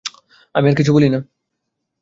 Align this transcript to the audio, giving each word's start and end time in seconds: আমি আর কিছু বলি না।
আমি 0.55 0.67
আর 0.69 0.75
কিছু 0.75 0.91
বলি 0.93 1.09
না। 1.09 1.19